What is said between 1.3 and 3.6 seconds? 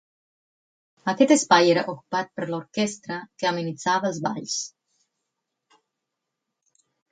espai era ocupat per l'orquestra que